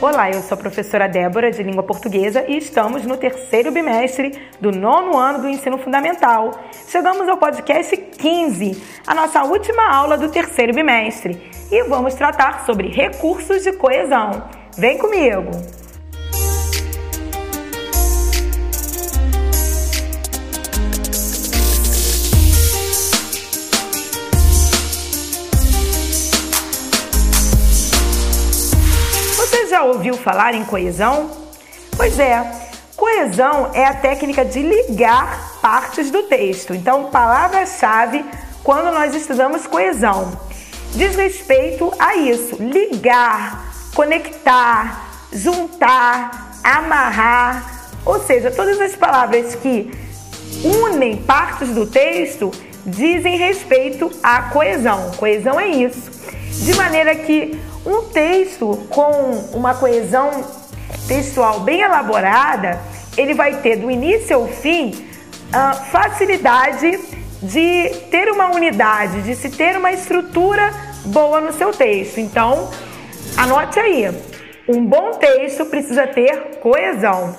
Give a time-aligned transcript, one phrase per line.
[0.00, 4.70] Olá, eu sou a professora Débora de Língua Portuguesa e estamos no terceiro bimestre do
[4.70, 6.52] nono ano do ensino fundamental.
[6.86, 12.86] Chegamos ao podcast 15, a nossa última aula do terceiro bimestre, e vamos tratar sobre
[12.86, 14.44] recursos de coesão.
[14.76, 15.77] Vem comigo!
[29.88, 31.30] Ouviu falar em coesão?
[31.96, 32.44] Pois é,
[32.96, 36.74] coesão é a técnica de ligar partes do texto.
[36.74, 38.24] Então, palavra-chave
[38.62, 40.48] quando nós estudamos coesão
[40.94, 47.90] diz respeito a isso: ligar, conectar, juntar, amarrar.
[48.04, 49.90] Ou seja, todas as palavras que
[50.64, 52.50] unem partes do texto
[52.86, 55.10] dizem respeito à coesão.
[55.16, 56.10] Coesão é isso.
[56.64, 59.10] De maneira que um texto com
[59.54, 60.44] uma coesão
[61.06, 62.78] textual bem elaborada,
[63.16, 65.06] ele vai ter do início ao fim
[65.50, 67.00] a facilidade
[67.42, 70.70] de ter uma unidade, de se ter uma estrutura
[71.06, 72.18] boa no seu texto.
[72.18, 72.70] Então,
[73.36, 74.06] anote aí.
[74.68, 77.34] Um bom texto precisa ter coesão.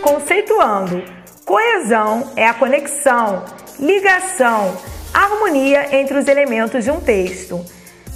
[0.00, 1.04] Conceituando,
[1.44, 3.44] coesão é a conexão,
[3.78, 4.76] ligação,
[5.24, 7.64] harmonia entre os elementos de um texto.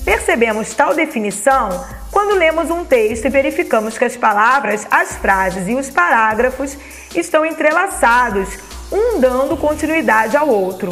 [0.05, 5.75] Percebemos tal definição quando lemos um texto e verificamos que as palavras, as frases e
[5.75, 6.77] os parágrafos
[7.15, 8.49] estão entrelaçados,
[8.91, 10.91] um dando continuidade ao outro.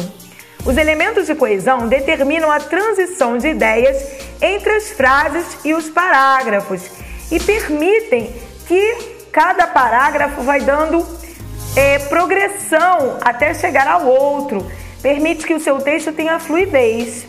[0.65, 3.97] Os elementos de coesão determinam a transição de ideias
[4.41, 6.81] entre as frases e os parágrafos
[7.31, 8.35] e permitem
[8.67, 11.05] que cada parágrafo vai dando
[11.75, 14.65] é, progressão até chegar ao outro
[15.05, 17.27] permite que o seu texto tenha fluidez.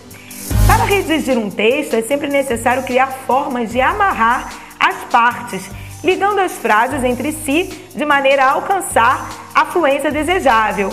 [0.67, 5.69] Para redigir um texto, é sempre necessário criar formas de amarrar as partes,
[6.03, 10.89] ligando as frases entre si de maneira a alcançar a fluência desejável.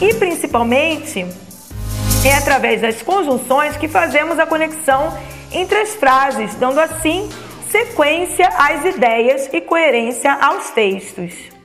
[0.00, 1.26] E principalmente
[2.24, 5.12] é através das conjunções que fazemos a conexão
[5.52, 7.28] entre as frases, dando assim
[7.70, 11.55] sequência às ideias e coerência aos textos.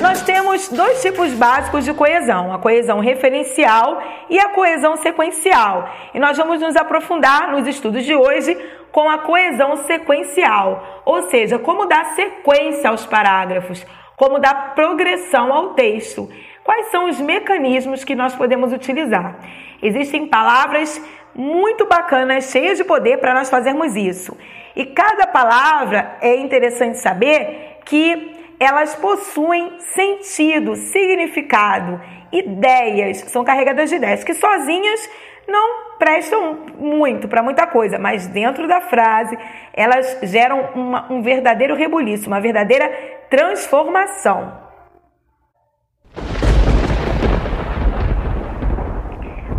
[0.00, 5.90] Nós temos dois tipos básicos de coesão: a coesão referencial e a coesão sequencial.
[6.14, 8.56] E nós vamos nos aprofundar nos estudos de hoje
[8.90, 15.74] com a coesão sequencial, ou seja, como dar sequência aos parágrafos, como dar progressão ao
[15.74, 16.28] texto.
[16.64, 19.38] Quais são os mecanismos que nós podemos utilizar?
[19.82, 21.00] Existem palavras
[21.34, 24.36] muito bacanas, cheias de poder para nós fazermos isso.
[24.74, 31.98] E cada palavra é interessante saber que elas possuem sentido, significado,
[32.30, 35.08] ideias, são carregadas de ideias que sozinhas
[35.48, 39.36] não prestam muito para muita coisa, mas dentro da frase
[39.72, 42.88] elas geram uma, um verdadeiro rebuliço, uma verdadeira
[43.30, 44.68] transformação.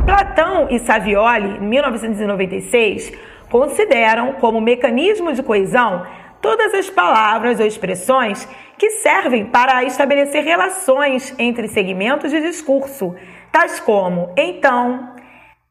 [0.06, 3.12] Platão e Savioli, em 1996,
[3.50, 6.06] consideram como mecanismo de coesão
[6.42, 8.48] todas as palavras ou expressões
[8.82, 13.16] que servem para estabelecer relações entre segmentos de discurso,
[13.52, 15.14] tais como então,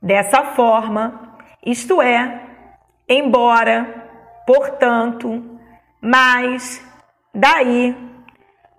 [0.00, 2.40] dessa forma, isto é,
[3.08, 4.06] embora,
[4.46, 5.42] portanto,
[6.00, 6.80] mas,
[7.34, 7.96] daí,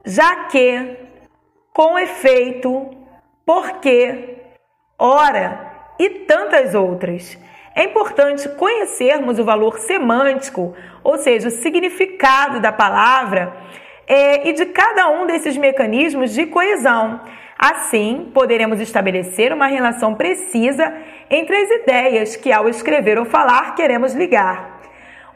[0.05, 0.97] já que,
[1.73, 2.89] com efeito,
[3.45, 4.37] porque,
[4.97, 7.37] ora e tantas outras.
[7.75, 13.59] É importante conhecermos o valor semântico, ou seja, o significado da palavra
[14.49, 17.21] e de cada um desses mecanismos de coesão.
[17.57, 20.93] Assim, poderemos estabelecer uma relação precisa
[21.29, 24.81] entre as ideias que, ao escrever ou falar, queremos ligar.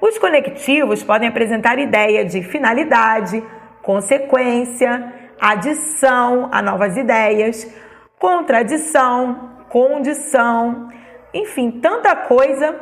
[0.01, 3.43] Os conectivos podem apresentar ideia de finalidade,
[3.81, 7.71] consequência, adição a novas ideias,
[8.19, 10.89] contradição, condição
[11.35, 12.79] enfim, tanta coisa.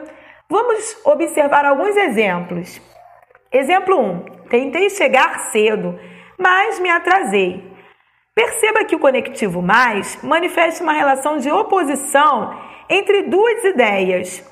[0.47, 2.79] Vamos observar alguns exemplos.
[3.51, 4.25] Exemplo 1.
[4.53, 5.99] Tentei chegar cedo,
[6.37, 7.73] mas me atrasei.
[8.35, 12.55] Perceba que o conectivo mais manifesta uma relação de oposição
[12.87, 14.47] entre duas ideias.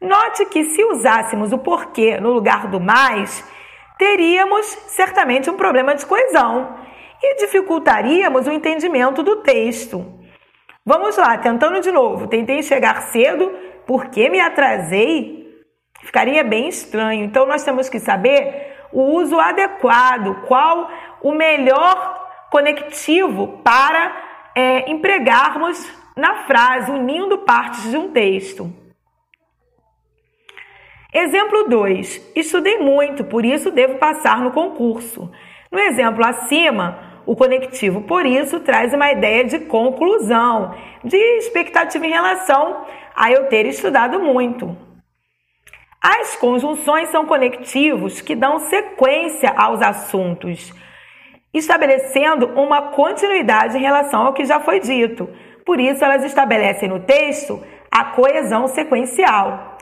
[0.00, 3.48] Note que se usássemos o porquê no lugar do mais,
[3.96, 6.76] teríamos certamente um problema de coesão
[7.22, 10.04] e dificultaríamos o entendimento do texto.
[10.84, 12.26] Vamos lá, tentando de novo.
[12.26, 13.52] Tentei chegar cedo
[13.86, 15.46] porque me atrasei.
[16.02, 17.24] Ficaria bem estranho.
[17.24, 20.88] Então nós temos que saber o uso adequado, qual
[21.20, 24.14] o melhor conectivo para
[24.54, 28.72] é, empregarmos na frase, unindo partes de um texto.
[31.12, 32.32] Exemplo 2.
[32.36, 35.30] Estudei muito, por isso devo passar no concurso.
[35.72, 42.10] No exemplo acima, o conectivo por isso traz uma ideia de conclusão, de expectativa em
[42.10, 44.83] relação a eu ter estudado muito.
[46.06, 50.70] As conjunções são conectivos que dão sequência aos assuntos,
[51.50, 55.26] estabelecendo uma continuidade em relação ao que já foi dito.
[55.64, 57.58] Por isso, elas estabelecem no texto
[57.90, 59.78] a coesão sequencial.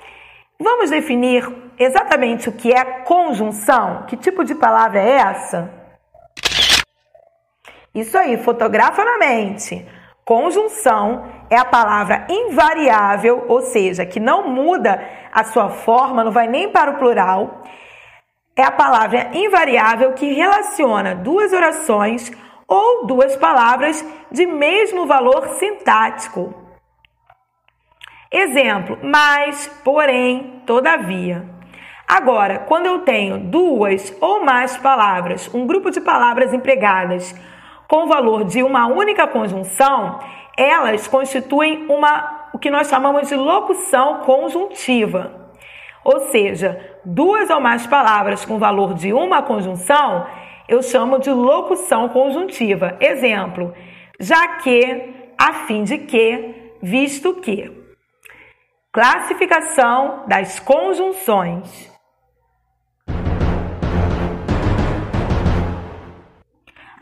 [0.61, 1.45] Vamos definir
[1.77, 4.05] exatamente o que é conjunção?
[4.07, 5.75] Que tipo de palavra é essa?
[7.93, 9.85] Isso aí, fotografa na mente.
[10.25, 15.03] Conjunção é a palavra invariável, ou seja, que não muda
[15.33, 17.63] a sua forma, não vai nem para o plural.
[18.55, 22.31] É a palavra invariável que relaciona duas orações
[22.69, 26.55] ou duas palavras de mesmo valor sintático.
[28.31, 31.45] Exemplo: mas, porém, todavia.
[32.07, 37.35] Agora, quando eu tenho duas ou mais palavras, um grupo de palavras empregadas
[37.93, 40.19] com o valor de uma única conjunção,
[40.57, 45.51] elas constituem uma o que nós chamamos de locução conjuntiva.
[46.03, 50.27] Ou seja, duas ou mais palavras com valor de uma conjunção,
[50.67, 52.97] eu chamo de locução conjuntiva.
[52.99, 53.75] Exemplo:
[54.19, 57.71] já que, a fim de que, visto que.
[58.91, 61.92] Classificação das conjunções.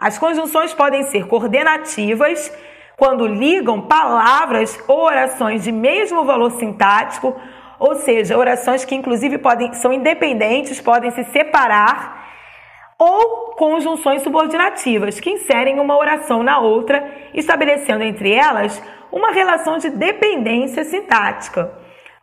[0.00, 2.50] As conjunções podem ser coordenativas,
[2.96, 7.36] quando ligam palavras ou orações de mesmo valor sintático,
[7.78, 12.18] ou seja, orações que inclusive podem são independentes, podem se separar,
[12.98, 18.82] ou conjunções subordinativas, que inserem uma oração na outra, estabelecendo entre elas
[19.12, 21.72] uma relação de dependência sintática.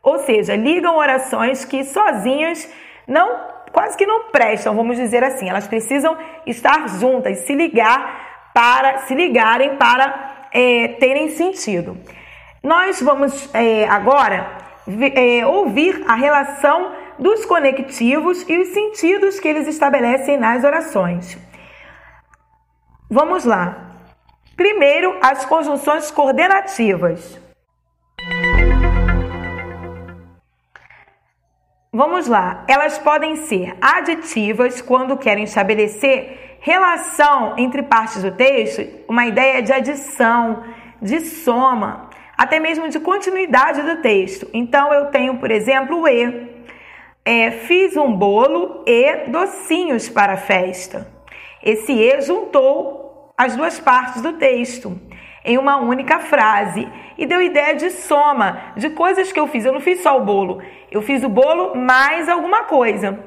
[0.01, 2.71] Ou seja, ligam orações que sozinhas
[3.07, 5.47] não quase que não prestam, vamos dizer assim.
[5.47, 11.95] Elas precisam estar juntas, se ligar para se ligarem para é, terem sentido.
[12.63, 14.50] Nós vamos é, agora
[15.13, 21.38] é, ouvir a relação dos conectivos e os sentidos que eles estabelecem nas orações.
[23.07, 23.91] Vamos lá.
[24.56, 27.39] Primeiro, as conjunções coordenativas.
[31.98, 32.64] Vamos lá.
[32.68, 39.74] Elas podem ser aditivas quando querem estabelecer relação entre partes do texto, uma ideia de
[39.74, 40.64] adição,
[41.02, 44.48] de soma, até mesmo de continuidade do texto.
[44.54, 46.48] Então, eu tenho, por exemplo, o e.
[47.26, 51.12] É, fiz um bolo e docinhos para a festa.
[51.64, 55.02] Esse e juntou as duas partes do texto
[55.48, 59.66] em uma única frase e deu ideia de soma de coisas que eu fiz.
[59.66, 60.62] Eu não fiz só o bolo,
[60.92, 63.18] eu fiz o bolo mais alguma coisa.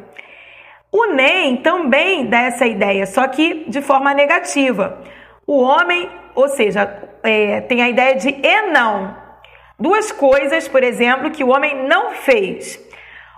[0.92, 5.02] O NEM também dá essa ideia, só que de forma negativa.
[5.46, 9.16] O homem, ou seja, é, tem a ideia de e não.
[9.78, 12.78] Duas coisas, por exemplo, que o homem não fez.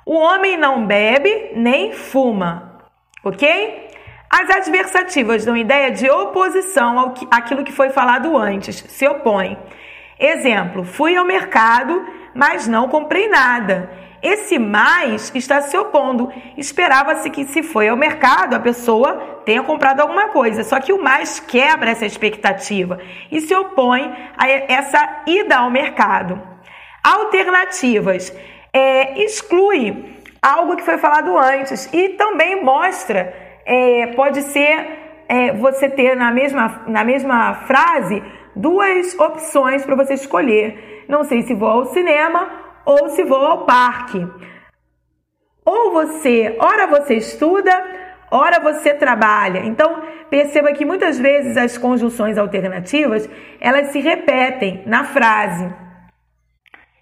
[0.04, 2.80] O homem não bebe nem fuma,
[3.22, 3.91] ok?
[4.32, 9.58] As adversativas dão ideia de oposição ao que, àquilo que foi falado antes, se opõe.
[10.18, 12.02] Exemplo: fui ao mercado,
[12.34, 13.90] mas não comprei nada.
[14.22, 16.32] Esse mais está se opondo.
[16.56, 20.64] Esperava-se que, se foi ao mercado, a pessoa tenha comprado alguma coisa.
[20.64, 26.40] Só que o mais quebra essa expectativa e se opõe a essa ida ao mercado.
[27.04, 28.34] Alternativas
[28.72, 35.88] é, exclui algo que foi falado antes e também mostra é, pode ser é, você
[35.88, 38.22] ter na mesma, na mesma frase
[38.54, 41.06] duas opções para você escolher.
[41.08, 42.50] Não sei se vou ao cinema
[42.84, 44.26] ou se vou ao parque.
[45.64, 47.72] Ou você, ora você estuda,
[48.30, 49.60] ora você trabalha.
[49.60, 55.72] Então, perceba que muitas vezes as conjunções alternativas, elas se repetem na frase.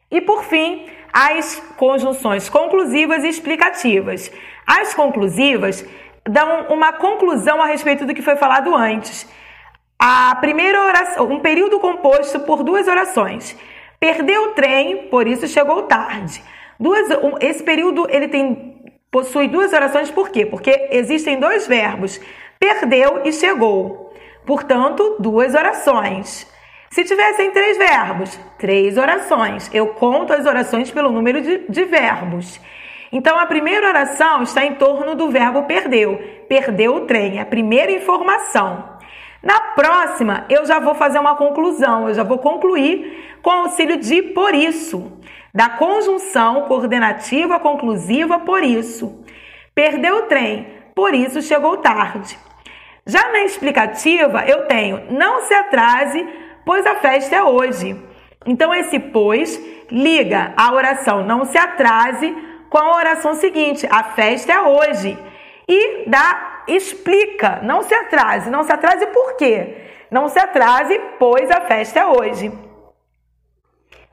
[0.08, 4.30] E por fim, as conjunções conclusivas e explicativas.
[4.66, 5.84] As conclusivas,
[6.28, 9.28] dão uma conclusão a respeito do que foi falado antes.
[9.98, 13.56] A primeira oração, um período composto por duas orações.
[13.98, 16.42] Perdeu o trem, por isso chegou tarde.
[16.78, 17.06] Duas,
[17.40, 20.46] esse período ele tem possui duas orações, por quê?
[20.46, 22.20] Porque existem dois verbos:
[22.58, 24.14] perdeu e chegou.
[24.46, 26.50] Portanto, duas orações.
[26.90, 29.70] Se tivessem três verbos, três orações.
[29.72, 32.60] Eu conto as orações pelo número de, de verbos.
[33.12, 36.18] Então a primeira oração está em torno do verbo perdeu.
[36.48, 38.98] Perdeu o trem, a primeira informação.
[39.42, 44.20] Na próxima, eu já vou fazer uma conclusão, eu já vou concluir com auxílio de
[44.20, 45.18] por isso,
[45.52, 49.24] da conjunção coordenativa conclusiva por isso.
[49.74, 52.38] Perdeu o trem, por isso chegou tarde.
[53.06, 56.28] Já na explicativa, eu tenho não se atrase,
[56.66, 57.96] pois a festa é hoje.
[58.46, 59.58] Então, esse pois
[59.90, 65.18] liga a oração não se atrase com a oração seguinte: a festa é hoje.
[65.68, 68.48] E dá, explica, não se atrase.
[68.48, 69.76] Não se atrase por quê?
[70.10, 72.50] Não se atrase, pois a festa é hoje.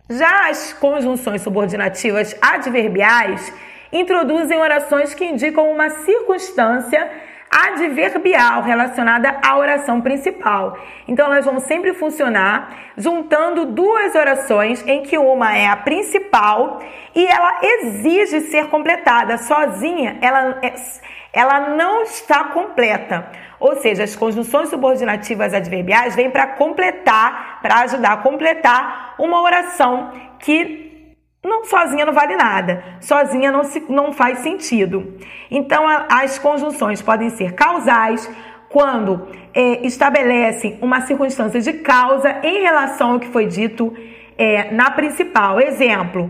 [0.10, 3.54] Já as conjunções subordinativas adverbiais
[3.92, 7.10] introduzem orações que indicam uma circunstância
[7.50, 10.78] adverbial relacionada à oração principal.
[11.08, 16.82] Então elas vão sempre funcionar juntando duas orações em que uma é a principal
[17.16, 20.74] e ela exige ser completada sozinha, ela é,
[21.34, 23.28] ela não está completa.
[23.60, 30.12] Ou seja, as conjunções subordinativas adverbiais vêm para completar, para ajudar a completar uma oração
[30.40, 30.87] que
[31.44, 35.18] não, sozinha não vale nada, sozinha não, se, não faz sentido.
[35.50, 38.30] Então, a, as conjunções podem ser causais,
[38.70, 43.96] quando é, estabelecem uma circunstância de causa em relação ao que foi dito
[44.38, 45.60] é, na principal.
[45.60, 46.30] Exemplo,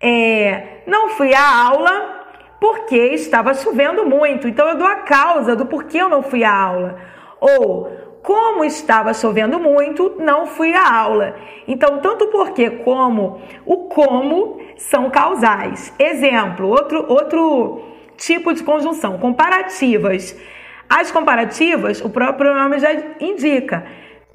[0.00, 2.16] é, não fui à aula
[2.60, 6.54] porque estava chovendo muito, então eu dou a causa do porquê eu não fui à
[6.54, 6.98] aula.
[7.40, 11.34] Ou como estava chovendo muito, não fui à aula.
[11.66, 15.94] Então, tanto o porquê como o como são causais.
[15.98, 17.80] Exemplo, outro, outro
[18.18, 20.38] tipo de conjunção, comparativas.
[20.86, 23.86] As comparativas, o próprio nome já indica,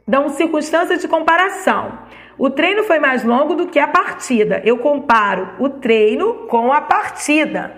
[0.08, 2.00] dão circunstâncias de comparação.
[2.36, 4.60] O treino foi mais longo do que a partida.
[4.66, 7.72] Eu comparo o treino com a partida,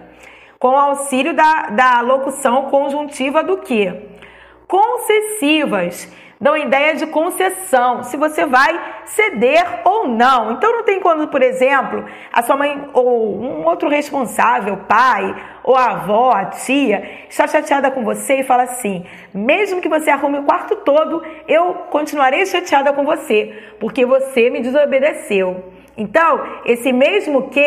[0.59, 4.14] com auxílio da, da locução conjuntiva do que?
[4.67, 10.51] Concessivas dão ideia de concessão, se você vai ceder ou não.
[10.53, 15.75] Então não tem quando, por exemplo, a sua mãe ou um outro responsável, pai ou
[15.75, 20.43] avó, a tia, está chateada com você e fala assim: mesmo que você arrume o
[20.43, 25.73] quarto todo, eu continuarei chateada com você, porque você me desobedeceu.
[25.97, 27.65] Então, esse mesmo que,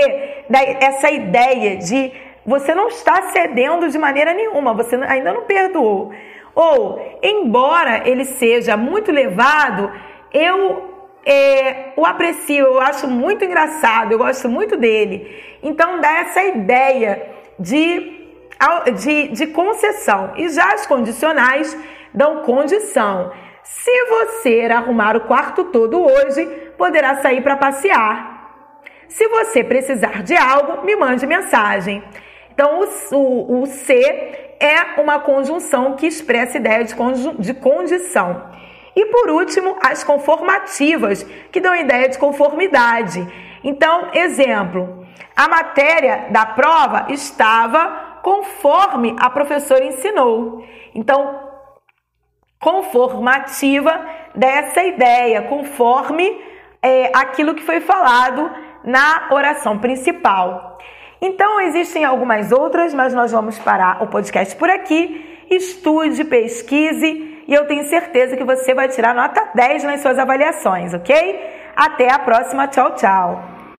[0.80, 2.12] essa ideia de
[2.44, 6.12] você não está cedendo de maneira nenhuma, você ainda não perdoou.
[6.54, 9.92] Ou, embora ele seja muito levado,
[10.32, 10.88] eu
[11.24, 15.30] é, o aprecio, eu acho muito engraçado, eu gosto muito dele.
[15.62, 17.28] Então dá essa ideia
[17.58, 18.30] de,
[18.96, 20.32] de, de concessão.
[20.36, 21.76] E já as condicionais
[22.14, 23.30] dão condição.
[23.62, 26.46] Se você arrumar o quarto todo hoje,
[26.78, 28.38] poderá sair para passear.
[29.06, 32.02] Se você precisar de algo, me mande mensagem.
[32.52, 36.94] Então, o, o, o C é uma conjunção que expressa ideia de,
[37.38, 38.50] de condição.
[38.94, 41.22] E por último, as conformativas,
[41.52, 43.26] que dão ideia de conformidade.
[43.62, 50.64] Então, exemplo, a matéria da prova estava conforme a professora ensinou.
[50.94, 51.48] Então,
[52.58, 56.36] conformativa dessa ideia, conforme
[56.82, 58.50] é, aquilo que foi falado
[58.82, 60.78] na oração principal.
[61.20, 65.24] Então, existem algumas outras, mas nós vamos parar o podcast por aqui.
[65.50, 70.92] Estude, pesquise e eu tenho certeza que você vai tirar nota 10 nas suas avaliações,
[70.92, 71.40] ok?
[71.74, 72.68] Até a próxima.
[72.68, 73.57] Tchau, tchau.